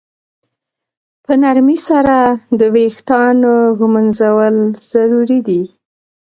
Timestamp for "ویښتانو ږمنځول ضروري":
2.75-5.39